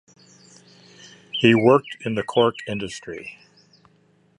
He 1.41 1.53
worked 1.53 1.95
in 2.07 2.15
the 2.15 2.23
cork 2.23 2.55
industry. 2.67 3.37